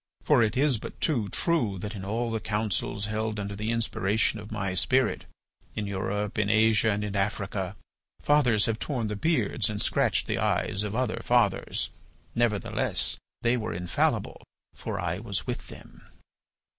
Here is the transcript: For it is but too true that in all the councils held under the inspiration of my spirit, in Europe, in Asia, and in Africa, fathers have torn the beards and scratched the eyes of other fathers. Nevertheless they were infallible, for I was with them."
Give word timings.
For 0.23 0.41
it 0.41 0.57
is 0.57 0.79
but 0.79 0.99
too 0.99 1.27
true 1.29 1.77
that 1.77 1.93
in 1.93 2.03
all 2.03 2.31
the 2.31 2.39
councils 2.39 3.05
held 3.05 3.39
under 3.39 3.55
the 3.55 3.69
inspiration 3.69 4.39
of 4.39 4.51
my 4.51 4.73
spirit, 4.73 5.25
in 5.75 5.85
Europe, 5.85 6.39
in 6.39 6.49
Asia, 6.49 6.89
and 6.89 7.03
in 7.03 7.15
Africa, 7.15 7.75
fathers 8.19 8.65
have 8.65 8.79
torn 8.79 9.09
the 9.09 9.15
beards 9.15 9.69
and 9.69 9.79
scratched 9.79 10.25
the 10.25 10.39
eyes 10.39 10.81
of 10.81 10.95
other 10.95 11.19
fathers. 11.21 11.91
Nevertheless 12.33 13.17
they 13.43 13.55
were 13.57 13.73
infallible, 13.75 14.41
for 14.73 14.99
I 14.99 15.19
was 15.19 15.45
with 15.45 15.67
them." 15.67 16.07